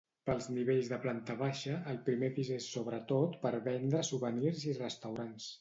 [0.27, 5.49] Pels nivells de planta baixa, el primer pis és sobretot per vendre souvenirs i restaurants.